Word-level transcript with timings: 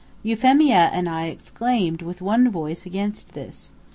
Euphemia 0.25 0.89
and 0.91 1.07
I 1.07 1.25
exclaimed, 1.27 2.01
with 2.01 2.23
one 2.23 2.49
voice, 2.49 2.87
against 2.87 3.33
this. 3.33 3.71